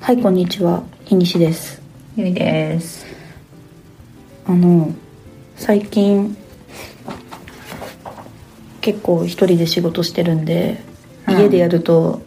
[0.00, 0.82] はいこんにちは。
[1.04, 1.80] 日西です。
[2.16, 3.04] ゆいです。
[4.46, 4.92] あの
[5.56, 6.36] 最近
[8.80, 10.82] 結構一人で仕事してるんで、
[11.28, 11.38] うん。
[11.38, 12.22] 家でやると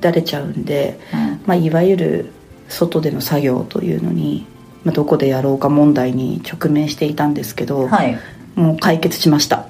[0.00, 1.18] だれちゃうんで、うん。
[1.46, 2.30] まあ、いわゆる
[2.68, 4.44] 外での作業というのに、
[4.82, 8.18] まあ、どこでやろうか問題に直面していたんですけど、はい。
[8.56, 9.66] もう解決しました。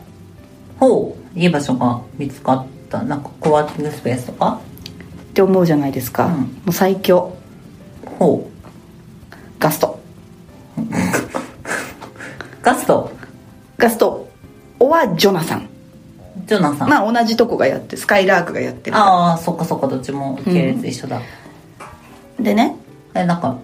[0.81, 1.39] ほう。
[1.39, 3.03] いい場所が見つかった。
[3.03, 4.61] なんかコワーキングスペースとか？
[5.35, 6.33] って思うじゃないですか、うん。
[6.33, 7.37] もう最強。
[8.21, 8.49] ほ
[9.59, 9.99] ガスト。
[10.79, 10.81] う
[12.63, 13.11] ガスト？
[13.77, 14.29] ガスト。
[14.79, 15.69] おはジョナサン。
[16.47, 18.97] ジョナサン、まあ同じとこがやってスカイラークがやってる。
[18.97, 21.21] ああそっかそっかどっちも系列一緒だ、
[22.39, 22.77] でね。
[23.15, 23.57] えなんか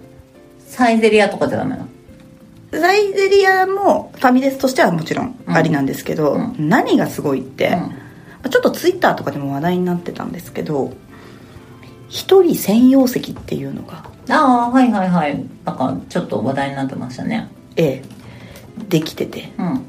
[0.67, 2.81] サイゼリアとかじゃダメなの？
[2.81, 5.55] サイゼリアもファミレスとしてはもちろんうん。
[5.55, 6.55] ありなんですけど、うん。
[6.67, 7.71] 何がすごいって、うん。
[7.71, 7.91] ま
[8.43, 10.91] あちょっとツイッターとかでも話題になってたんですけど
[12.11, 14.03] 一人専用席っていうのが。
[14.29, 15.43] ああはいはいはい。
[15.65, 17.49] なんかちょっと話題になってましたね。
[17.77, 18.03] ええ。
[18.89, 19.51] できてて。
[19.57, 19.85] うん。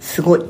[0.00, 0.40] すごい。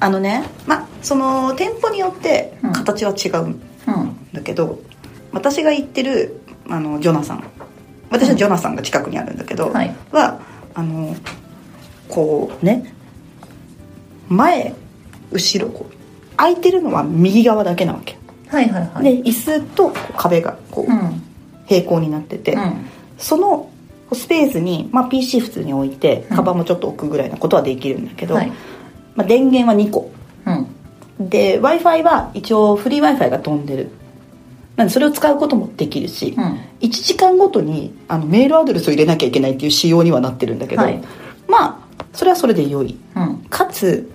[0.00, 2.72] あのねまあその店舗によってうん。
[2.72, 4.32] 形は違うんうん。
[4.32, 4.78] だけど、
[5.32, 7.44] 私が行ってるあのジョナサン。
[8.10, 9.94] 私はジョナサンが近くにあるんだけど、はい。
[10.12, 10.40] は
[10.74, 11.16] あの
[12.08, 12.94] こうね
[14.28, 14.74] 前
[15.32, 15.94] 後ろこう
[16.36, 18.17] 空いてるのは右側だけなわけ、
[18.48, 19.22] はいはいはい。
[19.22, 21.22] で椅子と壁がこううん。
[21.66, 22.86] 平行になってて、うん。
[23.18, 23.70] その
[24.12, 26.36] スペースに、まあ、PC 普通に置いてうん。
[26.36, 28.52] カバンもちょっと置くぐらいなことはできるんだけど、はい。
[29.14, 30.10] まあ、電源は2個。
[30.46, 31.28] うん。
[31.28, 33.90] で w i f i は一応フリー w i f i が飛んでる。
[34.76, 36.44] なんでそれを使うこともできるし、うん。
[36.80, 41.02] 1時間ごとにあのメールアドレスを入れなきゃいけないっていう仕様にはなってるんだけど、はい。
[41.48, 42.96] まあそれはそれで良い。
[43.16, 43.38] うん。
[43.50, 44.10] かつ、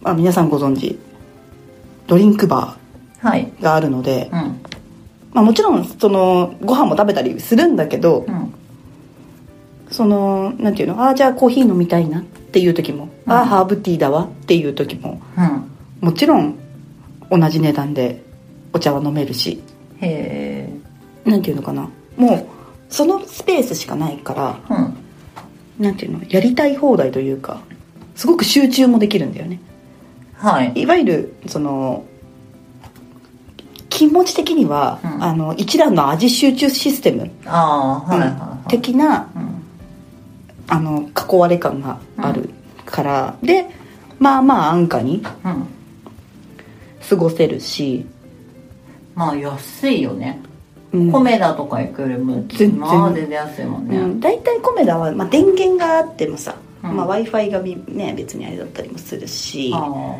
[0.00, 0.98] まあ、皆さんご存知
[2.06, 2.87] ドリンクバはいー
[3.22, 4.60] があるので、うん。
[5.32, 8.54] まあ、もちろんそのご飯も食べたりするんだけど、うん。
[9.90, 11.02] そのなんていうの？
[11.02, 13.32] ああじゃあコーヒー飲みたいなっていう時も、うん。
[13.32, 15.70] ああハーブティーだわっていう時もうん。
[16.08, 16.58] もちろん
[17.30, 18.22] 同じ値段で
[18.72, 19.62] お茶は飲めるし。
[20.00, 20.70] へ
[21.24, 21.88] なんていうのかな？
[22.16, 22.46] もう
[22.88, 25.84] そのスペースしかないからえうん。
[25.84, 26.24] なんていうの？
[26.28, 27.60] やりたい放題というか
[28.14, 29.60] すごく集中もできるんだよね。
[30.34, 30.72] はい。
[30.74, 32.04] いわゆるその
[33.98, 35.24] 気持ち的には、うん。
[35.24, 37.32] あの一蘭の味集中システム、
[38.68, 39.58] 的なうん。
[40.68, 42.50] あの囲われ感がある
[42.86, 43.66] から、で
[44.20, 45.66] まあまあ安価にうん。
[47.08, 48.06] 過ごせるし、
[49.16, 50.42] まあ安いよね。
[50.92, 51.10] うん。
[51.10, 53.30] コメダとか行くよりも全然。
[53.30, 56.54] 安いもんね、うん、大体コメダは、まあ、電源があってもさ、
[56.84, 56.96] うん。
[56.96, 59.72] まあ、w i f i がみね別にあれだったりもするし。
[59.74, 60.14] あ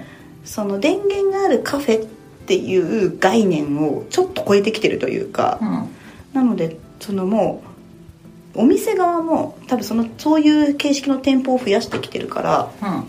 [0.44, 2.17] その電源があるカフェって
[2.56, 5.88] いう概念をちょっと超えてきてるというかあ、うん。
[6.34, 7.62] なのでそのも
[8.54, 12.88] うお店側も多分そのそういう形式の店舗を増やしてきてるからうん。
[12.90, 13.04] も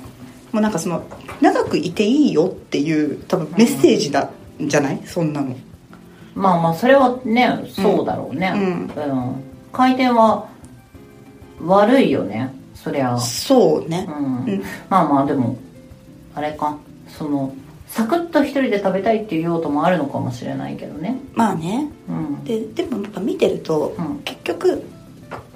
[0.55, 1.03] うなんかその
[1.41, 4.29] 長くいていいよっていう多分メッセージなん
[4.67, 5.01] じゃない？
[5.05, 5.55] そんなの。
[6.35, 8.51] まあまあそれはねそうだろうね。
[8.55, 8.63] うん。
[8.63, 9.43] うん。
[9.71, 10.49] 回転は
[11.61, 13.17] 悪いよねそりゃ。
[13.19, 14.07] そうね。
[14.09, 14.63] うん、うん。
[14.89, 15.57] まあまあでも
[16.33, 16.77] あれか。
[17.07, 17.53] その
[17.89, 21.19] サクッと一人で食べたいっていう用途もあるのかもしれないけどね。
[21.33, 21.89] まあね。
[22.07, 22.43] うん。
[22.43, 24.19] ででもやっぱ見てると、うん。
[24.19, 24.83] 結局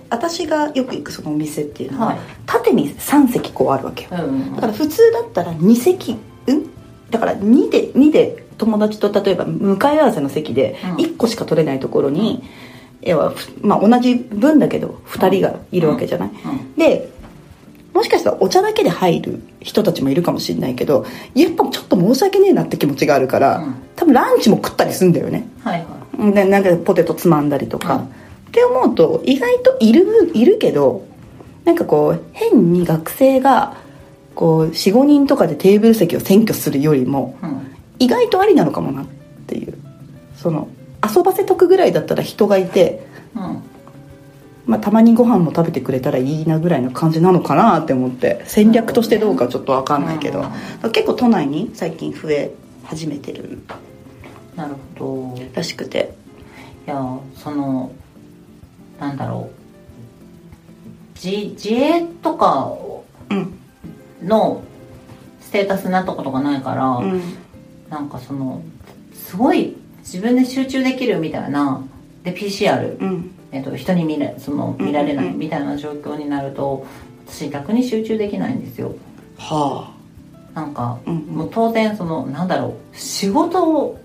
[0.10, 2.18] 私がよく行くそのお店っていうのは、はい。
[2.46, 4.10] 縦に3席こうあるわけよ。
[4.12, 6.18] うんだから普通だったら2席
[6.48, 6.70] うん？
[7.12, 10.96] だから2で2で友達と例えば向かい合わせの席でうん。
[10.96, 12.44] 1個しか取れないところに、
[13.02, 16.74] 要は、ふまあ、同じ分だけど2人がいるわけじゃない、うん。
[16.76, 17.10] で
[17.94, 21.06] もしかしたらお茶だけで入る人たちもいるかもしれないけど
[21.36, 23.76] やっぱちょっと申し訳ねえなって気持ちがあるから、うん。
[23.96, 25.48] 多分ランチも食ったりするんだよね。
[25.64, 25.86] はい
[26.18, 28.08] はでなんかポテトつまんだりとか、うんっ
[28.54, 31.08] て思うと意外といるいるけど
[31.66, 33.78] なんかこう変に学生が
[34.36, 37.76] こう45人とかでテーブル席を占拠するよりもいうん。
[37.98, 39.06] 意外とありなのかもなっ
[39.48, 39.74] ていう。
[40.38, 40.68] その
[41.04, 43.64] 遊ばせとくぐらいだったら人がいて、うん
[44.74, 50.46] まあ、たまにご飯も食べてくれたらいいなぐらいの感じなのかなって思って戦略としてどうかちょっと分かんないけど、
[50.92, 52.52] 結構都内に最近増え
[52.84, 53.60] 始めてる。
[54.56, 55.44] なるほど。
[55.44, 56.16] いらしくて。
[56.88, 56.96] や
[57.36, 57.92] その
[59.00, 61.24] なんだろう。
[61.24, 62.74] 自自営とか
[63.30, 63.54] うん。
[64.28, 64.64] の
[65.40, 67.22] ステータスになったことがないから、うん。
[67.92, 68.64] なんかその
[69.14, 71.84] すごい自分で集中できるみたいな
[72.24, 76.86] で PCR、うんえっと人に見れその見られないみたいな状況になると
[77.28, 78.94] 私逆に集中できないんですよ。
[79.38, 79.94] は
[80.54, 81.36] なんか、うんうん。
[81.36, 83.98] もう当然そのなんだろう仕事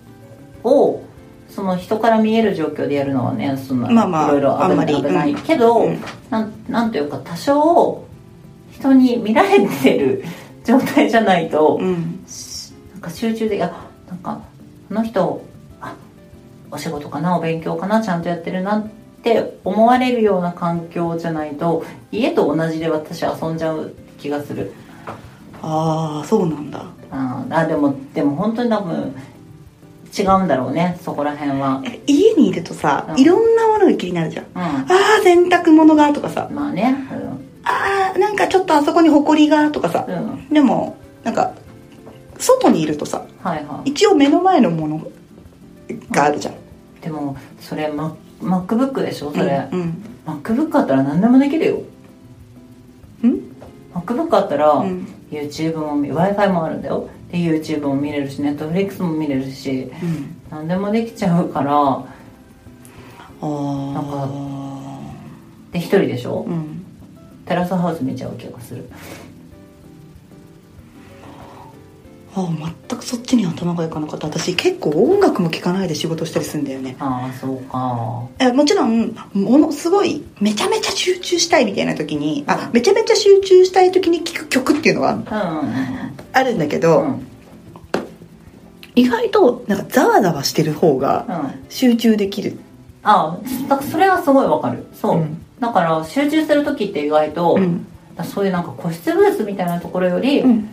[0.63, 1.05] を
[1.49, 4.93] その人から見える状況でやるのはねそんなまあまあいろいろ危あんまり。
[4.93, 5.33] ない危ない。
[5.33, 5.41] うん。
[5.41, 5.99] けど、うん。
[6.31, 8.05] なんなんていうか多少
[8.73, 10.25] 人に見られてる
[10.65, 12.21] 状態じゃないと、うん。
[12.93, 14.41] なんか集中であなんか
[14.91, 15.43] あの人
[15.81, 15.95] あ
[16.71, 18.98] お仕事かなお勉強かなちゃんとやってるなって
[19.65, 24.73] 思われるような環境じゃないと家と同じで私遊んじゃう気がする。
[25.61, 26.87] ああそうなんだ。
[27.11, 29.15] あーあでもでも本当に多分
[30.17, 31.83] 違うんだろうねそこら辺は。
[31.85, 33.21] え家にいるとさ、うん。
[33.21, 34.45] いろんなものが気になるじゃん。
[34.45, 36.49] うああ洗濯物がとかさ。
[36.49, 36.97] んまあね。
[37.65, 40.07] ああなんかちょっとあそこにほこりがとかさ。
[40.09, 41.53] うん、うん、でもなんか
[42.39, 43.91] 外にいるとさはいはい。
[43.91, 45.07] 一応目の前のもの
[46.11, 46.55] があるじゃん、
[47.01, 51.83] でもそれ、マ MacBook でしょそれ、うん MacBook あったら何でもできるよ。
[53.25, 53.41] うん
[53.95, 55.09] ？MacBook あったら、うん。
[55.31, 57.09] YouTube も w i f i もあるんだよ。
[57.31, 60.37] で YouTube も見れるし Netflix も見れるしうん。
[60.51, 62.05] 何でもできちゃうからあなん
[63.41, 65.01] あ
[65.73, 66.85] で一人でしょ、うん。
[67.45, 68.89] テラスハウス見ちゃう気がする
[72.39, 74.27] ああ全くそっちに頭がいかなかった。
[74.29, 76.97] 私結構音楽も聴かないで仕事したりするんだよね。
[77.01, 78.23] ああそうか。
[78.39, 85.21] えもちろんものすごいめちゃめちゃ集中したいみたいな時にあめちゃめちゃ集中したい時に聴く曲っていうのはうん。
[85.21, 85.25] うん
[86.33, 87.27] あるんだけうど、んうん。
[88.95, 91.65] 意外となんかざわざわしてる方がうん。
[91.69, 92.59] 集中できる。
[93.03, 94.87] ああだからそれはすごいわかる。
[94.93, 95.43] そう、うん。
[95.61, 97.87] だから集中する時って意外と、うん。
[98.25, 100.69] そういうなんか個室ブースみたいなところより、うん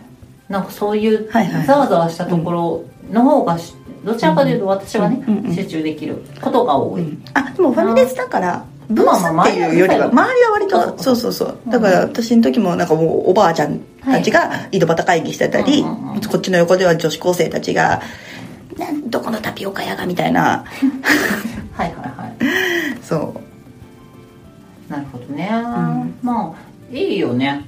[0.48, 1.28] なんかそういう
[1.66, 7.24] ざわざわしたところの方がしどちらかというと私はね、集中できることが多い、うん。
[7.34, 11.58] あでもファミレスだからブースっていうよりは周りは割とそうそうそう。
[11.68, 15.82] だから私の時もなんかもうおばあちゃんたちが井戸端会議してたり、
[16.30, 18.00] こっちの横では女子高生たちが
[18.78, 20.64] 「なんどこのタピオカ屋が」みたいな。
[21.74, 22.36] はいはいはい。
[23.02, 23.34] そ
[24.88, 24.92] う。
[24.92, 26.14] なるほどね、ん。
[26.22, 27.64] まあいいよね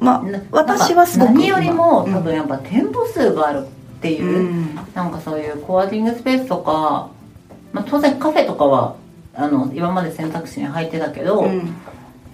[0.00, 2.12] まなあ私はすごく何よりもうん。
[2.12, 4.74] 多分やっぱ店舗数があるっていう、うん。
[4.94, 7.10] なんかそういうコワーキングスペースとか、
[7.72, 8.96] まあ、当然カフェとかは
[9.34, 11.60] あの今まで選択肢に入ってたけど、やうん。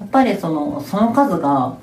[0.05, 1.77] っぱりそのその数が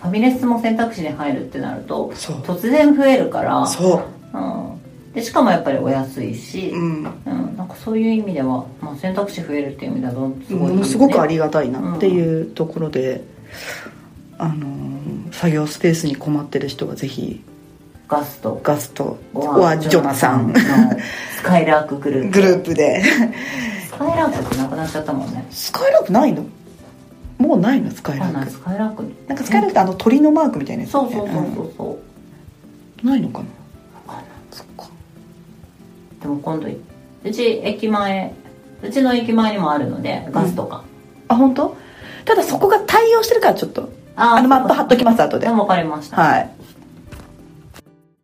[0.00, 4.02] ファミレスも選択肢に入るってなると突然増えるからそ
[4.32, 4.38] う。
[4.38, 4.40] う
[5.10, 7.02] ん、でしかもやっぱりお安いし、ううん。
[7.02, 7.02] ん
[7.56, 13.24] なんかそういう意味では、まあ、選択肢増えるっていう意味ではすごいね、ものすごくありがたいなっていうところで、
[14.38, 14.95] あのー
[15.32, 17.42] 作業スペースに困ってる人はぜひ
[18.08, 18.60] ガスト。
[18.62, 19.18] ガスト。
[19.32, 20.54] ゴはジョナサンの。
[20.58, 22.40] スカイラークグループ。
[22.40, 23.02] グループで。
[23.02, 25.46] スカイラークってなくなっちゃったもんね。
[25.50, 26.44] スカイラークないの？
[27.38, 27.90] もうないの？
[27.90, 28.50] スカイラーク。
[28.50, 29.04] スカイラーク。
[29.26, 31.00] なんかスカイラークってあの鳥のマークみたいなやつね。
[31.00, 31.98] そうそうそうそうそう、
[33.02, 33.10] うん。
[33.10, 33.46] ないのかな？
[34.52, 34.88] そっか。
[36.22, 36.68] でも今度
[37.24, 38.34] うち駅前
[38.82, 40.84] うちの駅前にもあるのでガスとか、
[41.28, 41.76] あ本当？
[42.24, 45.46] ただそこが対応してるからちょっとああのマップ貼っときます後で。
[45.46, 46.16] でも分かりました。
[46.20, 46.55] はい